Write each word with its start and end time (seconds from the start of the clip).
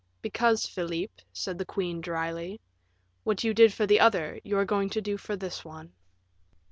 "Because, 0.23 0.65
Philip," 0.65 1.11
said 1.31 1.59
the 1.59 1.63
queen 1.63 2.01
dryly, 2.01 2.59
"what 3.23 3.43
you 3.43 3.53
did 3.53 3.71
for 3.71 3.85
the 3.85 3.99
other, 3.99 4.39
you 4.43 4.57
are 4.57 4.65
going 4.65 4.89
to 4.89 4.99
do 4.99 5.15
for 5.15 5.35
this 5.35 5.63
one." 5.63 5.93